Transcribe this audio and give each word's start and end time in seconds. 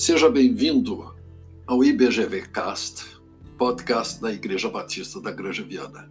Seja 0.00 0.30
bem-vindo 0.30 1.14
ao 1.66 1.84
IBGVcast, 1.84 3.04
podcast 3.58 4.18
da 4.18 4.32
Igreja 4.32 4.70
Batista 4.70 5.20
da 5.20 5.30
Granja 5.30 5.62
Viana. 5.62 6.10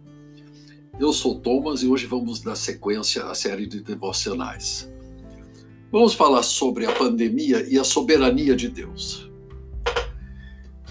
Eu 1.00 1.12
sou 1.12 1.40
Thomas 1.40 1.82
e 1.82 1.88
hoje 1.88 2.06
vamos 2.06 2.40
dar 2.40 2.54
sequência 2.54 3.24
à 3.24 3.34
série 3.34 3.66
de 3.66 3.80
devocionais. 3.80 4.88
Vamos 5.90 6.14
falar 6.14 6.44
sobre 6.44 6.86
a 6.86 6.92
pandemia 6.92 7.66
e 7.68 7.80
a 7.80 7.82
soberania 7.82 8.54
de 8.54 8.68
Deus. 8.68 9.28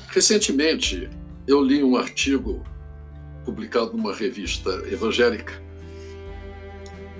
Recentemente, 0.09 1.09
eu 1.47 1.61
li 1.61 1.81
um 1.81 1.95
artigo 1.95 2.61
publicado 3.45 3.95
numa 3.95 4.13
revista 4.13 4.71
evangélica 4.91 5.53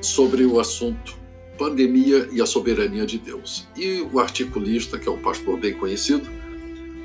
sobre 0.02 0.43
o 0.43 0.60
assunto 0.60 1.18
Pandemia 1.60 2.30
e 2.32 2.42
a 2.42 2.46
Soberania 2.46 3.06
de 3.06 3.20
Deus. 3.20 3.68
E 3.76 4.00
o 4.14 4.18
articulista, 4.18 4.98
que 4.98 5.10
é 5.10 5.12
um 5.12 5.22
pastor 5.22 5.60
bem 5.60 5.74
conhecido, 5.74 6.26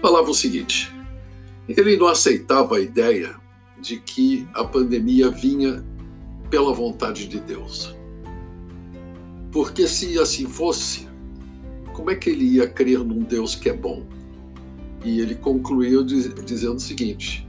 falava 0.01 0.30
o 0.30 0.35
seguinte: 0.35 0.95
ele 1.69 1.97
não 1.97 2.07
aceitava 2.07 2.77
a 2.77 2.80
ideia 2.80 3.35
de 3.80 3.99
que 3.99 4.47
a 4.55 4.63
pandemia 4.63 5.29
vinha 5.29 5.85
pela 6.49 6.73
vontade 6.73 7.27
de 7.27 7.41
Deus. 7.41 7.97
Porque 9.51 9.89
se 9.89 10.19
assim 10.21 10.47
fosse, 10.47 11.09
como 11.93 12.11
é 12.11 12.15
que 12.15 12.30
ele 12.30 12.45
ia 12.45 12.69
crer 12.69 13.01
num 13.01 13.23
Deus 13.23 13.57
que 13.57 13.69
é 13.69 13.75
bom? 13.75 14.07
E 15.05 15.21
ele 15.21 15.35
concluiu 15.35 16.05
dizendo 16.05 16.77
o 16.77 16.80
seguinte: 16.80 17.45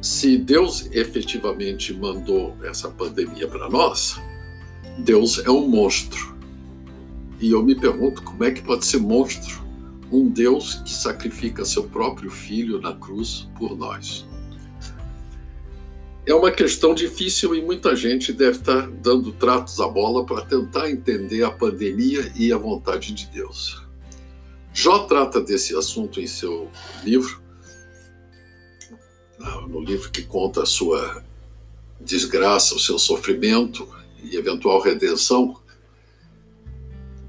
se 0.00 0.36
Deus 0.36 0.88
efetivamente 0.90 1.94
mandou 1.94 2.56
essa 2.64 2.88
pandemia 2.88 3.46
para 3.46 3.70
nós, 3.70 4.20
Deus 4.98 5.38
é 5.38 5.50
um 5.50 5.66
monstro. 5.66 6.36
E 7.40 7.50
eu 7.50 7.62
me 7.62 7.74
pergunto 7.74 8.22
como 8.22 8.44
é 8.44 8.50
que 8.50 8.62
pode 8.62 8.84
ser 8.86 8.98
monstro 8.98 9.62
um 10.10 10.28
Deus 10.28 10.76
que 10.84 10.92
sacrifica 10.92 11.64
seu 11.64 11.84
próprio 11.84 12.30
filho 12.30 12.80
na 12.80 12.94
cruz 12.94 13.48
por 13.58 13.76
nós. 13.76 14.26
É 16.24 16.34
uma 16.34 16.52
questão 16.52 16.94
difícil 16.94 17.54
e 17.54 17.62
muita 17.62 17.96
gente 17.96 18.32
deve 18.32 18.58
estar 18.58 18.88
dando 18.88 19.32
tratos 19.32 19.80
à 19.80 19.88
bola 19.88 20.24
para 20.24 20.44
tentar 20.44 20.88
entender 20.88 21.42
a 21.42 21.50
pandemia 21.50 22.30
e 22.36 22.52
a 22.52 22.58
vontade 22.58 23.12
de 23.12 23.26
Deus. 23.26 23.82
Jó 24.72 25.00
trata 25.00 25.40
desse 25.40 25.76
assunto 25.76 26.20
em 26.20 26.26
seu 26.26 26.70
livro, 27.02 27.42
no 29.68 29.80
livro 29.80 30.10
que 30.10 30.22
conta 30.22 30.62
a 30.62 30.66
sua 30.66 31.24
desgraça, 32.00 32.74
o 32.74 32.78
seu 32.78 32.98
sofrimento, 32.98 33.88
e 34.22 34.36
eventual 34.36 34.80
redenção 34.80 35.62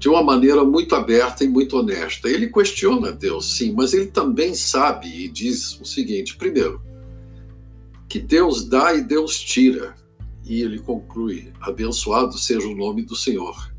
de 0.04 0.08
uma 0.10 0.22
maneira 0.22 0.62
muito 0.62 0.94
aberta 0.94 1.44
e 1.44 1.48
muito 1.48 1.78
honesta. 1.78 2.28
Ele 2.28 2.48
questiona 2.48 3.10
Deus, 3.10 3.56
sim, 3.56 3.72
mas 3.72 3.94
ele 3.94 4.08
também 4.08 4.54
sabe 4.54 5.08
e 5.08 5.28
diz 5.28 5.80
o 5.80 5.84
seguinte: 5.86 6.36
primeiro, 6.36 6.82
que 8.06 8.20
Deus 8.20 8.68
dá 8.68 8.92
e 8.92 9.00
Deus 9.00 9.40
tira. 9.40 9.94
E 10.44 10.60
ele 10.60 10.78
conclui: 10.78 11.50
abençoado 11.58 12.36
seja 12.36 12.68
o 12.68 12.76
nome 12.76 13.02
do 13.02 13.16
Senhor. 13.16 13.72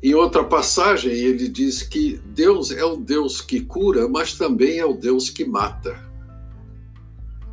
Em 0.00 0.14
outra 0.14 0.44
passagem, 0.44 1.12
ele 1.12 1.48
diz 1.48 1.82
que 1.82 2.20
Deus 2.24 2.70
é 2.70 2.84
o 2.84 2.96
Deus 2.96 3.40
que 3.40 3.62
cura, 3.62 4.08
mas 4.08 4.34
também 4.34 4.78
é 4.78 4.86
o 4.86 4.94
Deus 4.94 5.28
que 5.28 5.44
mata. 5.44 5.98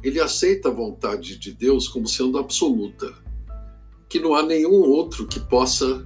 Ele 0.04 0.20
aceita 0.20 0.70
a 0.70 0.72
vontade 0.72 1.40
de 1.40 1.52
Deus 1.52 1.88
como 1.88 2.08
sendo 2.08 2.38
absoluta 2.38 3.14
que 4.10 4.20
não 4.20 4.34
há 4.34 4.44
nenhum 4.44 4.82
outro 4.82 5.28
que 5.28 5.40
possa 5.40 6.06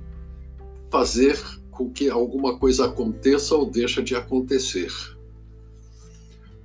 fazer 0.92 1.42
com 1.72 1.90
que 1.90 2.09
alguma 2.09 2.59
coisa 2.59 2.86
aconteça 2.86 3.56
ou 3.56 3.66
deixe 3.66 4.04
de 4.04 4.16
acontecer. 4.16 4.91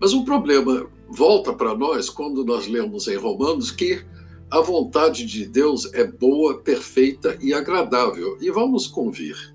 Mas 0.01 0.13
o 0.13 0.25
problema 0.25 0.91
volta 1.09 1.53
para 1.53 1.75
nós 1.75 2.11
quando 2.11 2.45
nós 2.45 2.67
lemos 2.67 3.09
em 3.09 3.17
Romanos 3.17 3.71
que 3.71 4.05
a 4.51 4.61
vontade 4.61 5.25
de 5.25 5.47
Deus 5.47 5.93
é 5.93 6.05
boa, 6.05 6.59
perfeita 6.59 7.39
e 7.41 7.55
agradável. 7.55 8.37
E 8.41 8.51
vamos 8.51 8.87
convir. 8.87 9.55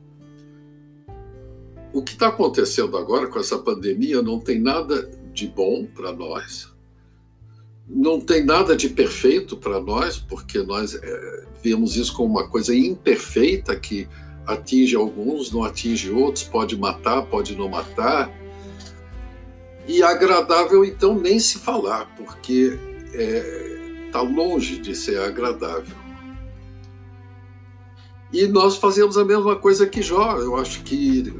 O 1.93 2.01
que 2.01 2.13
está 2.13 2.29
acontecendo 2.29 2.97
agora 2.97 3.27
com 3.27 3.39
essa 3.39 3.59
pandemia 3.59 4.21
não 4.21 4.39
tem 4.39 4.59
nada 4.59 5.09
de 5.31 5.47
bom 5.47 5.85
para 5.85 6.11
nós, 6.11 6.72
não 7.93 8.19
tem 8.19 8.43
nada 8.43 8.75
de 8.75 8.89
perfeito 8.89 9.55
para 9.55 9.79
nós, 9.79 10.17
porque 10.17 10.59
nós 10.63 10.95
é, 10.95 11.43
vemos 11.63 11.95
isso 11.95 12.13
como 12.13 12.33
uma 12.39 12.47
coisa 12.47 12.75
imperfeita 12.75 13.75
que 13.75 14.07
atinge 14.45 14.95
alguns, 14.95 15.51
não 15.51 15.63
atinge 15.63 16.09
outros, 16.09 16.43
pode 16.43 16.75
matar, 16.75 17.21
pode 17.23 17.55
não 17.55 17.69
matar. 17.69 18.31
E 19.87 20.01
agradável, 20.01 20.83
então, 20.83 21.13
nem 21.15 21.39
se 21.39 21.59
falar, 21.59 22.13
porque 22.15 22.79
está 23.11 23.19
é, 23.21 24.09
tá 24.11 24.21
longe 24.21 24.79
de 24.79 24.95
ser 24.95 25.19
agradável. 25.19 26.03
E 28.31 28.47
nós 28.47 28.77
fazemos 28.77 29.17
a 29.17 29.23
mesma 29.23 29.55
coisa 29.55 29.85
que 29.85 30.01
Jó. 30.01 30.37
Eu 30.39 30.55
acho 30.55 30.81
que 30.81 31.31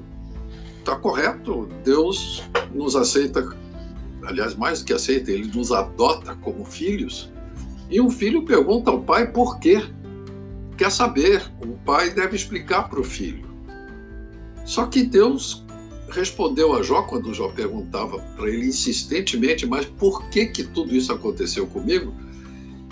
está 0.77 0.95
correto. 0.95 1.67
Deus 1.83 2.43
nos 2.71 2.95
aceita 2.95 3.57
aliás, 4.25 4.55
mais 4.55 4.79
do 4.79 4.85
que 4.85 4.93
aceita, 4.93 5.31
ele 5.31 5.51
nos 5.53 5.71
adota 5.71 6.35
como 6.35 6.65
filhos. 6.65 7.31
E 7.89 7.99
um 8.01 8.09
filho 8.09 8.43
pergunta 8.43 8.89
ao 8.89 9.01
pai 9.01 9.31
por 9.31 9.59
quê. 9.59 9.81
Quer 10.77 10.91
saber, 10.91 11.43
o 11.63 11.73
pai 11.85 12.09
deve 12.09 12.35
explicar 12.35 12.89
para 12.89 12.99
o 12.99 13.03
filho. 13.03 13.45
Só 14.65 14.85
que 14.85 15.03
Deus 15.03 15.63
respondeu 16.09 16.73
a 16.75 16.81
Jó 16.81 17.03
quando 17.03 17.33
Jó 17.33 17.49
perguntava 17.49 18.19
para 18.35 18.49
ele 18.49 18.67
insistentemente, 18.67 19.65
mas 19.65 19.85
por 19.85 20.29
que 20.29 20.47
que 20.47 20.63
tudo 20.63 20.95
isso 20.95 21.11
aconteceu 21.11 21.67
comigo? 21.67 22.13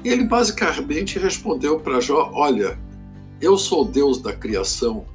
Ele 0.04 0.24
basicamente 0.24 1.20
respondeu 1.20 1.80
para 1.80 2.00
Jó: 2.00 2.32
Olha, 2.34 2.78
eu 3.40 3.58
sou 3.58 3.86
Deus 3.86 4.22
da 4.22 4.34
criação. 4.34 5.06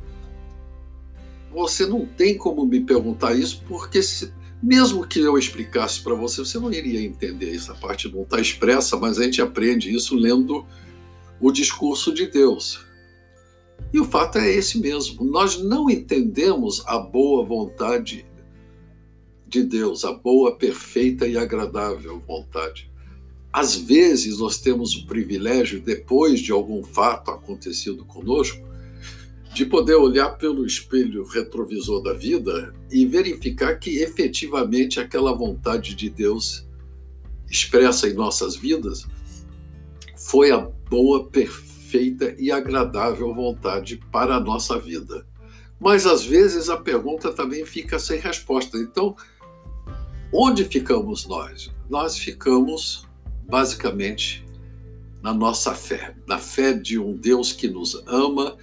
Você 1.53 1.87
não 1.87 2.05
tem 2.05 2.37
como 2.37 2.67
me 2.67 2.81
perguntar 2.81 3.35
isso, 3.35 3.63
porque 3.67 4.03
se, 4.03 4.33
mesmo 4.63 5.07
que 5.07 5.21
eu 5.21 5.39
explicasse 5.39 6.01
para 6.01 6.15
você, 6.15 6.39
você 6.39 6.59
não 6.59 6.73
iria 6.73 7.03
entender. 7.03 7.55
Essa 7.55 7.75
parte 7.75 8.09
não 8.09 8.23
está 8.23 8.41
expressa, 8.41 8.97
mas 8.97 9.19
a 9.19 9.25
gente 9.25 9.41
aprende 9.43 9.95
isso 9.95 10.15
lendo 10.15 10.65
o 11.41 11.53
discurso 11.53 12.13
de 12.13 12.27
Deus. 12.27 12.85
E 13.93 14.01
o 14.01 14.05
fato 14.05 14.39
é 14.39 14.51
esse 14.51 14.79
mesmo. 14.79 15.25
Nós 15.25 15.63
não 15.63 15.91
entendemos 15.91 16.83
a 16.87 16.99
boa 16.99 17.45
vontade 17.45 18.27
de 19.47 19.63
Deus, 19.63 20.05
a 20.05 20.13
boa, 20.13 20.57
perfeita 20.57 21.27
e 21.27 21.37
agradável 21.37 22.19
vontade. 22.19 22.91
Às 23.53 23.77
vezes 23.77 24.39
nós 24.39 24.59
temos 24.59 24.95
o 24.97 25.07
privilégio, 25.07 25.81
depois 25.81 26.41
de 26.41 26.53
algum 26.53 26.83
fato 26.83 27.31
acontecido 27.31 28.05
conosco, 28.05 28.61
de 29.57 29.65
poder 29.65 29.95
olhar 29.95 30.37
pelo 30.37 30.67
espelho 30.67 31.25
retrovisor 31.25 32.03
da 32.03 32.13
vida 32.13 32.75
e 32.91 33.07
verificar 33.07 33.77
que 33.77 34.01
efetivamente 34.01 35.01
aquela 35.01 35.33
vontade 35.33 35.95
de 35.95 36.11
Deus 36.11 36.69
expressa 37.51 38.07
em 38.07 38.13
nossas 38.13 38.55
vidas 38.55 39.07
foi 40.15 40.51
a 40.51 40.59
boa, 40.59 41.25
perfeita 41.25 42.35
e 42.39 42.53
agradável 42.53 43.33
vontade 43.33 43.99
para 44.13 44.37
a 44.37 44.41
nossa 44.41 44.79
vida. 44.79 45.27
Mas 45.81 46.05
às 46.05 46.23
vezes 46.23 46.69
a 46.69 46.77
pergunta 46.77 47.33
também 47.33 47.65
fica 47.65 47.99
sem 47.99 48.21
resposta. 48.21 48.77
Então, 48.77 49.17
onde 50.31 50.67
ficamos 50.67 51.27
nós? 51.27 51.73
Nós 51.89 52.19
ficamos 52.19 53.09
basicamente 53.49 54.45
na 55.23 55.33
nossa 55.33 55.75
fé, 55.75 56.15
na 56.27 56.37
fé 56.37 56.75
de 56.75 56.99
um 56.99 57.17
Deus 57.17 57.55
que 57.55 57.69
nos 57.69 58.03
ama 58.07 58.59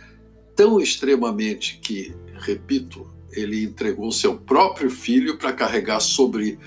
tão 0.56 0.80
extremamente 0.80 1.80
que, 1.82 2.14
repito, 2.36 3.08
ele 3.32 3.64
entregou 3.64 4.12
seu 4.12 4.38
próprio 4.38 4.90
filho 4.90 5.38
para 5.38 5.54
carregar 5.54 6.00
sobre 6.00 6.60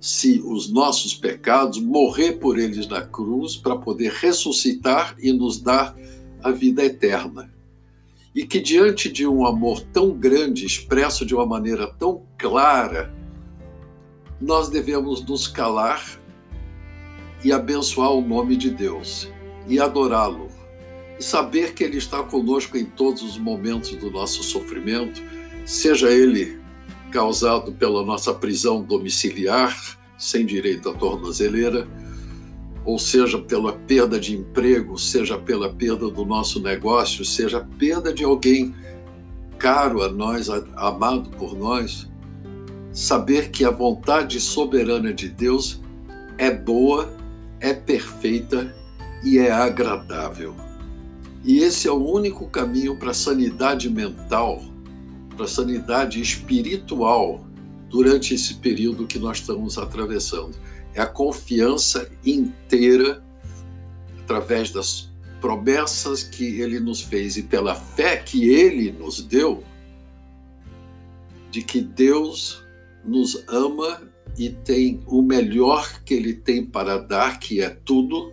si 0.00 0.42
os 0.44 0.70
nossos 0.70 1.14
pecados, 1.14 1.80
morrer 1.80 2.32
por 2.32 2.58
eles 2.58 2.86
na 2.88 3.02
cruz, 3.02 3.56
para 3.56 3.76
poder 3.76 4.10
ressuscitar 4.12 5.14
e 5.18 5.32
nos 5.32 5.60
dar 5.60 5.96
a 6.42 6.50
vida 6.50 6.84
eterna. 6.84 7.52
E 8.34 8.44
que 8.44 8.60
diante 8.60 9.10
de 9.10 9.26
um 9.26 9.46
amor 9.46 9.80
tão 9.80 10.10
grande, 10.10 10.66
expresso 10.66 11.24
de 11.24 11.34
uma 11.34 11.46
maneira 11.46 11.86
tão 11.86 12.22
clara, 12.36 13.14
nós 14.40 14.68
devemos 14.68 15.24
nos 15.24 15.46
calar 15.46 16.20
e 17.44 17.52
abençoar 17.52 18.12
o 18.12 18.20
nome 18.20 18.56
de 18.56 18.70
Deus 18.70 19.28
e 19.68 19.78
adorá-lo 19.78 20.51
e 21.18 21.22
saber 21.22 21.74
que 21.74 21.84
Ele 21.84 21.98
está 21.98 22.22
conosco 22.22 22.76
em 22.76 22.84
todos 22.84 23.22
os 23.22 23.38
momentos 23.38 23.94
do 23.96 24.10
nosso 24.10 24.42
sofrimento, 24.42 25.22
seja 25.64 26.10
ele 26.10 26.60
causado 27.10 27.72
pela 27.72 28.04
nossa 28.04 28.32
prisão 28.32 28.82
domiciliar, 28.82 29.76
sem 30.16 30.46
direito 30.46 30.88
à 30.88 30.94
tornozeleira, 30.94 31.86
ou 32.84 32.98
seja 32.98 33.38
pela 33.38 33.72
perda 33.72 34.18
de 34.18 34.34
emprego, 34.34 34.98
seja 34.98 35.38
pela 35.38 35.72
perda 35.72 36.08
do 36.08 36.24
nosso 36.24 36.60
negócio, 36.60 37.24
seja 37.24 37.58
a 37.58 37.64
perda 37.64 38.12
de 38.12 38.24
alguém 38.24 38.74
caro 39.58 40.02
a 40.02 40.08
nós, 40.10 40.48
amado 40.74 41.30
por 41.30 41.56
nós, 41.56 42.10
saber 42.92 43.50
que 43.50 43.64
a 43.64 43.70
vontade 43.70 44.40
soberana 44.40 45.12
de 45.12 45.28
Deus 45.28 45.80
é 46.38 46.50
boa, 46.50 47.14
é 47.60 47.72
perfeita 47.72 48.74
e 49.22 49.38
é 49.38 49.52
agradável. 49.52 50.71
E 51.44 51.58
esse 51.58 51.88
é 51.88 51.90
o 51.90 52.04
único 52.04 52.48
caminho 52.48 52.96
para 52.96 53.10
a 53.10 53.14
sanidade 53.14 53.90
mental, 53.90 54.62
para 55.36 55.44
a 55.44 55.48
sanidade 55.48 56.20
espiritual 56.20 57.44
durante 57.88 58.34
esse 58.34 58.54
período 58.54 59.06
que 59.06 59.18
nós 59.18 59.38
estamos 59.38 59.76
atravessando. 59.76 60.56
É 60.94 61.00
a 61.00 61.06
confiança 61.06 62.10
inteira 62.24 63.22
através 64.20 64.70
das 64.70 65.10
promessas 65.40 66.22
que 66.22 66.60
ele 66.60 66.78
nos 66.78 67.00
fez 67.00 67.36
e 67.36 67.42
pela 67.42 67.74
fé 67.74 68.16
que 68.16 68.48
ele 68.48 68.92
nos 68.92 69.20
deu, 69.20 69.64
de 71.50 71.62
que 71.62 71.80
Deus 71.80 72.64
nos 73.04 73.44
ama 73.48 74.00
e 74.38 74.48
tem 74.48 75.02
o 75.06 75.20
melhor 75.20 76.02
que 76.04 76.14
ele 76.14 76.34
tem 76.34 76.64
para 76.64 76.98
dar, 76.98 77.40
que 77.40 77.60
é 77.60 77.68
tudo, 77.68 78.32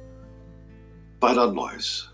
para 1.19 1.51
nós. 1.51 2.08